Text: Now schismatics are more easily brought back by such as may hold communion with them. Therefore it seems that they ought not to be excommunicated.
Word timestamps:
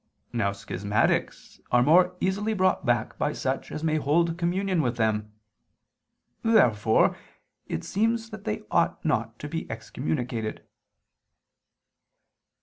Now 0.33 0.49
schismatics 0.51 1.61
are 1.71 1.83
more 1.83 2.15
easily 2.19 2.55
brought 2.55 2.87
back 2.87 3.19
by 3.19 3.33
such 3.33 3.71
as 3.71 3.83
may 3.83 3.97
hold 3.97 4.35
communion 4.35 4.81
with 4.81 4.97
them. 4.97 5.31
Therefore 6.41 7.15
it 7.67 7.83
seems 7.83 8.31
that 8.31 8.43
they 8.43 8.63
ought 8.71 9.05
not 9.05 9.37
to 9.37 9.47
be 9.47 9.69
excommunicated. 9.69 10.65